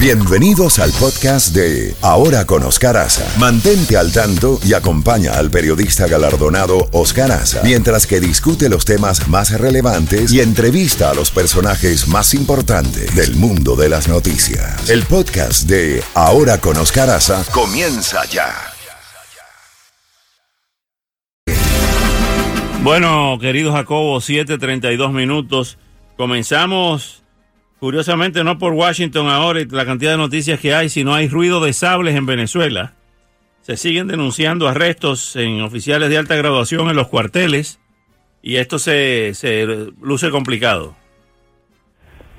[0.00, 3.38] Bienvenidos al podcast de Ahora con Oscar Aza.
[3.38, 9.28] Mantente al tanto y acompaña al periodista galardonado Oscar Aza mientras que discute los temas
[9.28, 14.88] más relevantes y entrevista a los personajes más importantes del mundo de las noticias.
[14.88, 18.54] El podcast de Ahora con Oscar Aza comienza ya.
[22.82, 25.76] Bueno, querido Jacobo, 7:32 minutos.
[26.16, 27.19] Comenzamos
[27.80, 31.64] Curiosamente, no por Washington ahora y la cantidad de noticias que hay, sino hay ruido
[31.64, 32.92] de sables en Venezuela.
[33.62, 37.80] Se siguen denunciando arrestos en oficiales de alta graduación en los cuarteles
[38.42, 39.66] y esto se, se
[40.02, 40.94] luce complicado.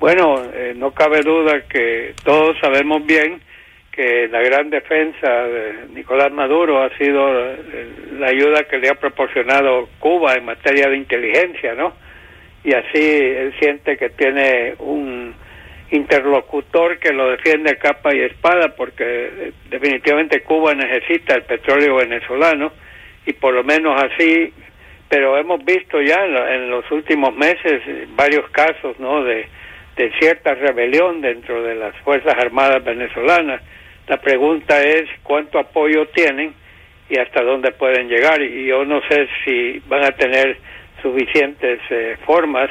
[0.00, 3.40] Bueno, eh, no cabe duda que todos sabemos bien
[3.92, 8.94] que la gran defensa de Nicolás Maduro ha sido eh, la ayuda que le ha
[8.94, 11.92] proporcionado Cuba en materia de inteligencia, ¿no?
[12.68, 15.34] Y así él siente que tiene un
[15.90, 21.96] interlocutor que lo defiende a capa y espada porque eh, definitivamente Cuba necesita el petróleo
[21.96, 22.70] venezolano
[23.24, 24.52] y por lo menos así
[25.08, 27.80] pero hemos visto ya en los últimos meses
[28.14, 29.46] varios casos no de,
[29.96, 33.62] de cierta rebelión dentro de las fuerzas armadas venezolanas.
[34.08, 36.52] La pregunta es cuánto apoyo tienen
[37.08, 40.58] y hasta dónde pueden llegar y yo no sé si van a tener
[41.02, 42.70] suficientes eh, formas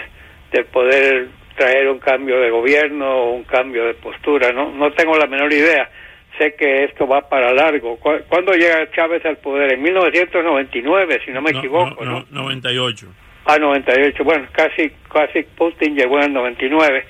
[0.52, 4.52] de poder traer un cambio de gobierno o un cambio de postura.
[4.52, 5.90] No, no tengo la menor idea.
[6.38, 7.98] Sé que esto va para largo.
[7.98, 9.74] ¿Cuándo llega Chávez al poder?
[9.74, 12.06] En 1999, si no me equivoco.
[12.06, 13.08] No, no, 98.
[13.46, 14.24] Ah, 98.
[14.24, 17.06] Bueno, casi, casi Putin llegó en el 99.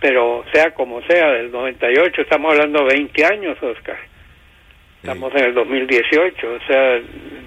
[0.00, 3.98] Pero sea como sea, del 98 estamos hablando de 20 años, Oscar.
[5.02, 7.00] Estamos en el 2018, o sea,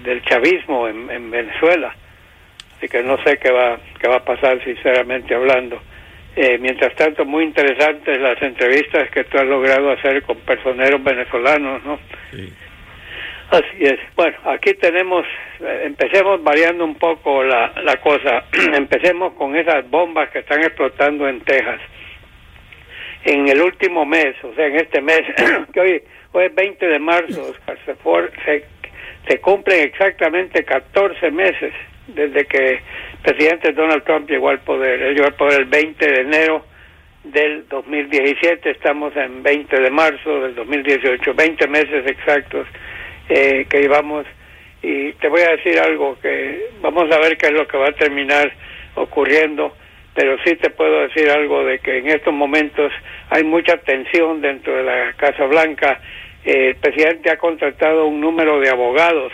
[0.04, 1.94] del chavismo en, en Venezuela
[2.82, 5.80] así que no sé qué va, qué va a pasar sinceramente hablando.
[6.34, 11.84] Eh, mientras tanto, muy interesantes las entrevistas que tú has logrado hacer con personeros venezolanos,
[11.84, 12.00] ¿no?
[12.32, 12.52] Sí.
[13.50, 14.00] Así es.
[14.16, 15.24] Bueno, aquí tenemos,
[15.60, 18.44] eh, empecemos variando un poco la, la cosa.
[18.74, 21.80] empecemos con esas bombas que están explotando en Texas.
[23.24, 25.20] En el último mes, o sea, en este mes,
[25.72, 27.54] que hoy, hoy es 20 de marzo,
[27.84, 27.94] se,
[28.44, 28.64] se,
[29.28, 31.72] se cumplen exactamente 14 meses
[32.14, 32.80] desde que el
[33.22, 35.02] presidente Donald Trump llegó al poder.
[35.02, 36.64] Él llegó al poder el 20 de enero
[37.24, 42.66] del 2017, estamos en 20 de marzo del 2018, 20 meses exactos
[43.28, 44.26] eh, que llevamos.
[44.82, 47.88] Y te voy a decir algo que vamos a ver qué es lo que va
[47.88, 48.52] a terminar
[48.96, 49.76] ocurriendo,
[50.14, 52.92] pero sí te puedo decir algo de que en estos momentos
[53.30, 56.00] hay mucha tensión dentro de la Casa Blanca.
[56.44, 59.32] el presidente ha contratado un número de abogados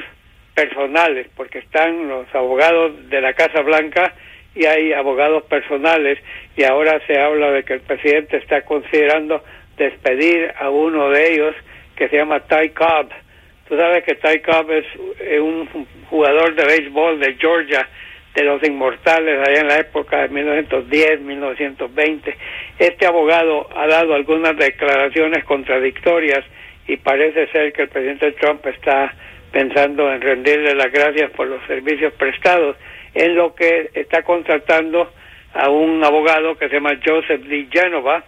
[0.59, 4.13] personales, porque están los abogados de la Casa Blanca
[4.57, 6.19] y hay abogados personales
[6.57, 9.45] y ahora se habla de que el presidente está considerando
[9.77, 11.55] despedir a uno de ellos
[11.95, 13.11] que se llama Ty Cobb.
[13.69, 17.89] Tú sabes que Ty Cobb es un jugador de béisbol de Georgia,
[18.35, 22.37] de los inmortales, allá en la época de 1910, 1920.
[22.81, 26.45] Este abogado ha dado algunas declaraciones contradictorias
[26.89, 29.15] y parece ser que el presidente Trump está
[29.51, 32.77] pensando en rendirle las gracias por los servicios prestados,
[33.15, 35.13] en lo que está contratando
[35.55, 38.25] a un abogado que se llama Joseph Lee Genova,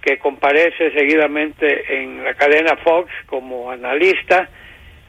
[0.00, 4.48] que comparece seguidamente en la cadena Fox como analista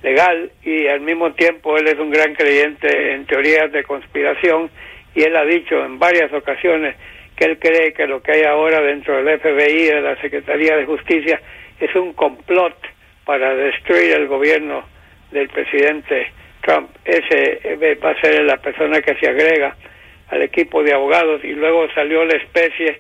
[0.04, 4.70] legal y al mismo tiempo él es un gran creyente en teorías de conspiración
[5.16, 6.96] y él ha dicho en varias ocasiones
[7.36, 10.86] que él cree que lo que hay ahora dentro del FBI de la Secretaría de
[10.86, 11.42] Justicia
[11.80, 12.76] es un complot
[13.26, 14.93] para destruir el gobierno
[15.34, 16.90] del presidente Trump.
[17.04, 19.76] Ese eh, va a ser la persona que se agrega
[20.30, 23.00] al equipo de abogados y luego salió la especie,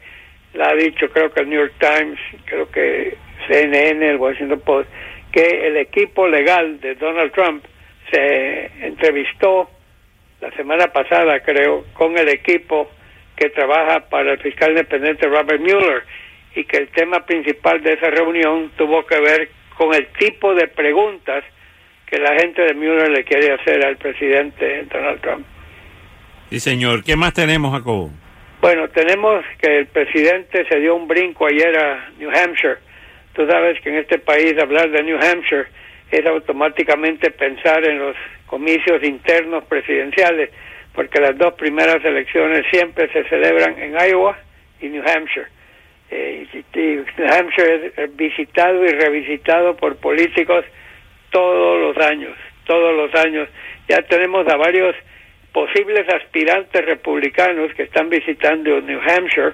[0.54, 3.16] la ha dicho creo que el New York Times, creo que
[3.48, 4.90] CNN, el Washington Post,
[5.32, 7.64] que el equipo legal de Donald Trump
[8.12, 9.70] se entrevistó
[10.42, 12.92] la semana pasada, creo, con el equipo
[13.36, 16.04] que trabaja para el fiscal independiente Robert Mueller
[16.56, 20.68] y que el tema principal de esa reunión tuvo que ver con el tipo de
[20.68, 21.44] preguntas
[22.14, 25.48] que la gente de Mueller le quiere hacer al presidente Donald Trump.
[26.52, 27.04] Sí, señor.
[27.04, 28.12] ¿Qué más tenemos, Jacobo?
[28.62, 32.78] Bueno, tenemos que el presidente se dio un brinco ayer a New Hampshire.
[33.34, 35.66] Tú sabes que en este país hablar de New Hampshire
[36.12, 38.16] es automáticamente pensar en los
[38.46, 40.52] comicios internos presidenciales,
[40.94, 44.38] porque las dos primeras elecciones siempre se celebran en Iowa
[44.80, 45.48] y New Hampshire.
[46.12, 46.46] Eh,
[46.76, 50.64] New Hampshire es visitado y revisitado por políticos
[51.34, 51.63] todos
[51.98, 52.36] años,
[52.66, 53.50] todos los años.
[53.88, 54.96] Ya tenemos a varios
[55.52, 59.54] posibles aspirantes republicanos que están visitando New Hampshire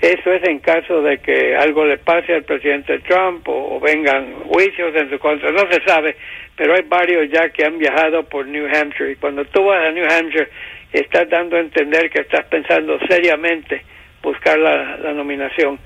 [0.00, 4.94] Eso es en caso de que algo le pase al presidente Trump o, vengan juicios
[4.94, 5.50] en su contra.
[5.52, 6.16] No se sabe,
[6.56, 9.12] pero hay varios ya que han viajado por New Hampshire.
[9.12, 10.48] Y cuando tú vas a New Hampshire,
[10.92, 13.82] estás dando a entender que estás pensando seriamente
[14.22, 15.78] buscar la nominación.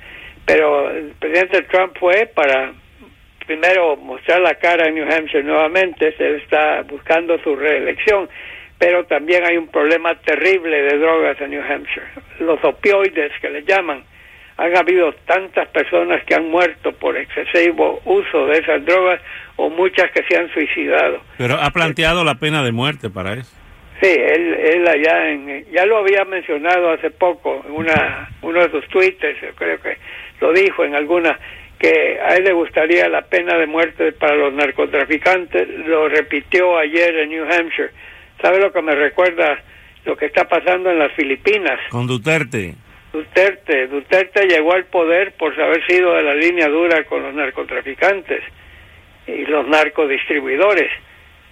[0.45, 2.73] Pero el presidente Trump fue para
[3.51, 8.29] primero mostrar la cara en New Hampshire nuevamente, se está buscando su reelección,
[8.79, 12.07] pero también hay un problema terrible de drogas en New Hampshire.
[12.39, 14.05] Los opioides que le llaman,
[14.57, 19.21] han habido tantas personas que han muerto por excesivo uso de esas drogas
[19.57, 21.21] o muchas que se han suicidado.
[21.37, 23.53] Pero ha planteado la pena de muerte para eso.
[24.01, 28.71] Sí, él, él allá en, ya lo había mencionado hace poco en una, uno de
[28.71, 29.97] sus twitters, creo que
[30.41, 31.37] lo dijo en alguna,
[31.81, 37.17] que a él le gustaría la pena de muerte para los narcotraficantes, lo repitió ayer
[37.21, 37.91] en New Hampshire.
[38.43, 39.59] ¿Sabe lo que me recuerda
[40.05, 41.81] lo que está pasando en las Filipinas?
[41.89, 42.75] Con Duterte.
[43.15, 48.43] Duterte, Duterte llegó al poder por haber sido de la línea dura con los narcotraficantes
[49.27, 50.91] y los narcodistribuidores.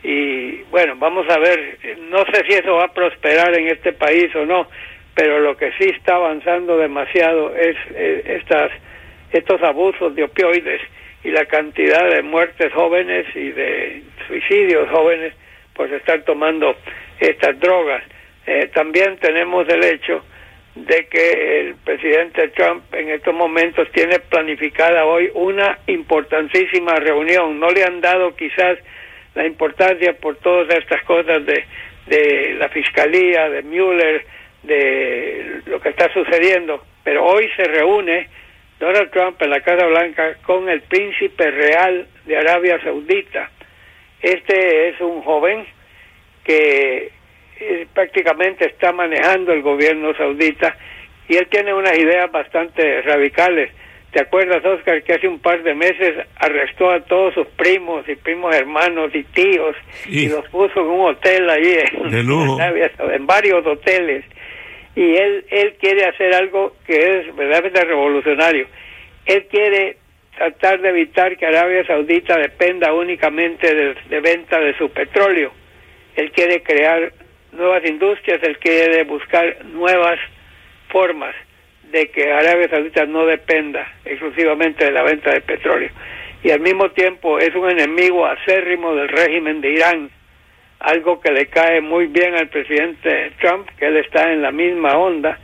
[0.03, 1.79] Y bueno, vamos a ver,
[2.11, 4.69] no sé si eso va a prosperar en este país o no,
[5.15, 8.71] pero lo que sí está avanzando demasiado es eh, estas
[9.33, 10.81] estos abusos de opioides
[11.25, 15.35] y la cantidad de muertes jóvenes y de suicidios jóvenes
[15.75, 16.77] por estar tomando
[17.21, 18.03] estas drogas.
[18.47, 20.25] Eh, también tenemos el hecho
[20.75, 27.59] de que el presidente Trump en estos momentos tiene planificada hoy una importantísima reunión.
[27.59, 28.79] No le han dado quizás
[29.35, 31.65] la importancia por todas estas cosas de,
[32.07, 34.25] de la fiscalía, de Mueller,
[34.63, 38.29] de lo que está sucediendo, pero hoy se reúne
[38.79, 43.51] Donald Trump en la Casa Blanca con el príncipe real de Arabia Saudita.
[44.23, 45.67] Este es un joven
[46.45, 47.11] que
[47.61, 50.77] eh, prácticamente está manejando el gobierno saudita
[51.29, 53.71] y él tiene unas ideas bastante radicales.
[54.13, 58.15] ¿Te acuerdas, Oscar, que hace un par de meses arrestó a todos sus primos y
[58.15, 59.77] primos hermanos y tíos
[60.07, 62.17] y los puso en un hotel allí en,
[63.13, 64.25] en varios hoteles?
[64.94, 68.67] Y él, él quiere hacer algo que es verdaderamente revolucionario.
[69.26, 69.96] Él quiere
[70.37, 75.52] tratar de evitar que Arabia Saudita dependa únicamente de, de venta de su petróleo.
[76.17, 77.12] Él quiere crear
[77.52, 80.19] nuevas industrias, él quiere buscar nuevas
[80.88, 81.34] formas
[81.91, 85.91] de que Arabia Saudita no dependa exclusivamente de la venta de petróleo.
[86.43, 90.11] Y al mismo tiempo es un enemigo acérrimo del régimen de Irán,
[90.81, 94.97] algo que le cae muy bien al presidente Trump, que él está en la misma
[94.97, 95.39] onda,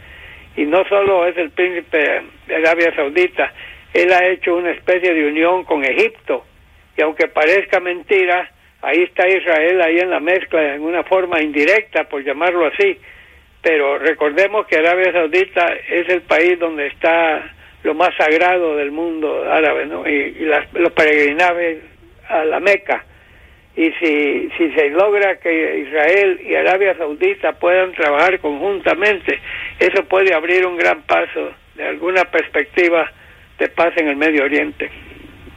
[0.57, 3.53] y no solo es el príncipe de Arabia Saudita,
[3.93, 6.45] él ha hecho una especie de unión con Egipto,
[6.97, 8.51] y aunque parezca mentira,
[8.83, 12.99] ahí está Israel ahí en la mezcla en una forma indirecta, por llamarlo así,
[13.65, 17.43] pero recordemos que Arabia Saudita es el país donde está
[17.83, 20.07] lo más sagrado del mundo árabe, ¿no?
[20.07, 20.35] Y,
[20.75, 21.79] los peregrinajes
[22.29, 23.05] a la Meca.
[23.77, 29.41] Y si, si se logra que Israel y Arabia Saudita puedan trabajar conjuntamente,
[29.81, 33.11] eso puede abrir un gran paso de alguna perspectiva
[33.59, 34.91] de paz en el Medio Oriente.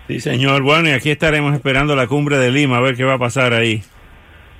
[0.08, 0.64] Sí, señor.
[0.64, 3.54] Bueno, y aquí estaremos esperando la cumbre de Lima, a ver qué va a pasar
[3.54, 3.82] ahí.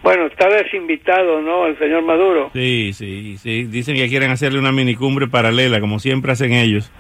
[0.04, 1.66] Bueno, está desinvitado, ¿no?
[1.66, 2.52] El señor Maduro.
[2.54, 3.64] Sí, sí, sí.
[3.64, 6.92] Dicen que quieren hacerle una minicumbre paralela, como siempre hacen ellos.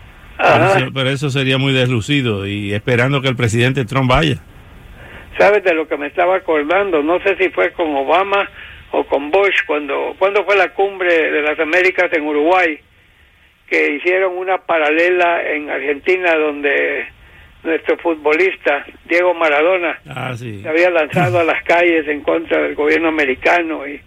[0.94, 4.39] Pero eso, sería muy deslucido y esperando que el presidente Trump vaya.
[5.37, 7.03] ¿Sabes de lo que me estaba acordando?
[7.03, 8.49] No sé si fue con Obama
[8.91, 12.79] o con Bush, cuando, cuando fue la cumbre de las Américas en Uruguay,
[13.69, 17.07] que hicieron una paralela en Argentina donde
[17.63, 23.09] nuestro futbolista Diego Maradona ah, se había lanzado a las calles en contra del gobierno
[23.09, 23.99] americano y,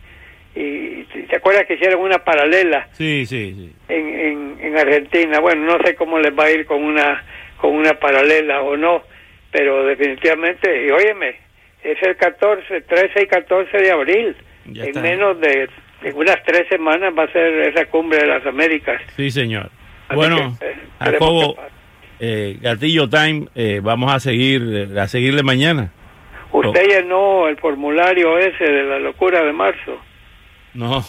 [0.54, 3.72] y te acuerdas que hicieron una paralela sí, sí, sí.
[3.88, 7.22] En, en, Argentina bueno no sé cómo les va a ir con una
[7.58, 9.02] con una paralela o no
[9.50, 11.37] pero definitivamente y óyeme
[11.83, 14.37] es el 14 13 y 14 de abril.
[14.66, 15.69] En menos de
[16.02, 19.00] en unas tres semanas va a ser esa cumbre de las Américas.
[19.16, 19.71] Sí señor.
[20.14, 21.57] Bueno eh, Jacobo
[22.21, 25.90] eh, Gatillo Time, eh, vamos a seguir a seguirle mañana.
[26.52, 29.99] ¿Usted llenó el formulario ese de la locura de marzo?
[30.75, 31.02] No.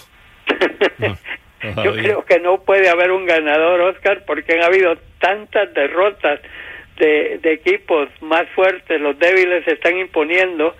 [1.83, 6.39] Yo creo que no puede haber un ganador, Oscar, porque han habido tantas derrotas
[7.01, 10.75] de, de equipos más fuertes, los débiles se están imponiendo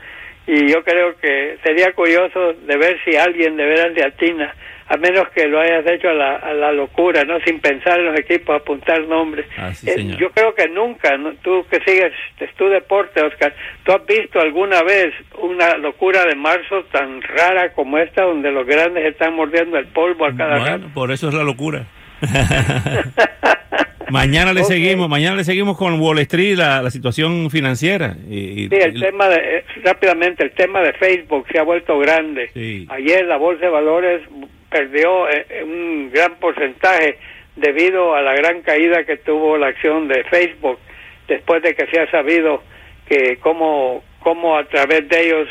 [0.46, 4.54] y yo creo que sería curioso de ver si alguien de veras de atina
[4.88, 7.40] a menos que lo hayas hecho a la, a la locura, ¿no?
[7.46, 9.46] Sin pensar en los equipos, apuntar nombres.
[9.58, 12.12] Ah, eh, yo creo que nunca, tú que sigues
[12.58, 17.98] tu deporte, Oscar, ¿tú has visto alguna vez una locura de marzo tan rara como
[18.00, 21.44] esta, donde los grandes están mordiendo el polvo a cada bueno, por eso es la
[21.44, 21.86] locura.
[24.12, 28.16] mañana le seguimos, mañana le seguimos con Wall Street, la, la situación financiera.
[28.30, 31.64] Y, y- Sí, el y- tema de, eh, rápidamente, el tema de Facebook se ha
[31.64, 32.50] vuelto grande.
[32.54, 32.86] Sí.
[32.90, 34.22] Ayer la Bolsa de Valores
[34.70, 37.18] perdió eh, un gran porcentaje
[37.56, 40.80] debido a la gran caída que tuvo la acción de Facebook
[41.28, 42.64] después de que se ha sabido
[43.08, 45.48] que cómo, cómo a través de ellos,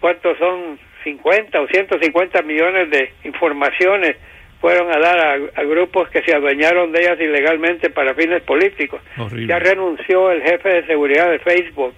[0.00, 4.16] cuántos son 50 o 150 millones de informaciones
[4.60, 9.00] fueron a dar a, a grupos que se adueñaron de ellas ilegalmente para fines políticos.
[9.18, 9.46] Horrible.
[9.46, 11.94] Ya renunció el jefe de seguridad de Facebook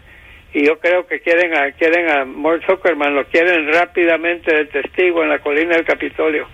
[0.54, 5.22] y yo creo que quieren a quieren a Mark Zuckerman lo quieren rápidamente de testigo
[5.22, 6.46] en la colina del Capitolio.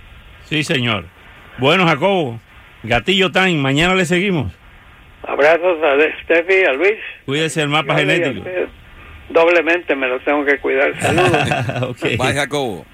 [0.44, 1.04] Sí, señor.
[1.58, 2.40] Bueno, Jacobo,
[2.84, 4.52] Gatillo Time, mañana le seguimos.
[5.24, 6.94] Abrazos a De- Steffi, a Luis.
[7.26, 8.44] Cuídese el mapa genético.
[9.28, 10.94] Doblemente me lo tengo que cuidar.
[11.00, 11.90] Saludos.
[11.90, 12.02] Ok.
[12.16, 12.86] Bye, Jacobo.